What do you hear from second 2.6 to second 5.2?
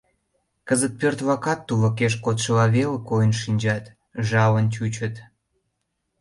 веле койын шинчат, жалын чучыт.